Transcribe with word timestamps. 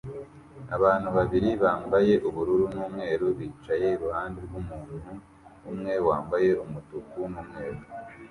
Abantu 0.75 1.07
babiri 1.17 1.49
bambaye 1.63 2.13
ubururu 2.27 2.65
n'umweru 2.73 3.25
bicaye 3.37 3.87
iruhande 3.95 4.39
rw'umuntu 4.45 4.95
umwe 5.69 5.93
wambaye 6.07 6.49
umutuku 6.63 7.17
n'umweru 7.31 7.81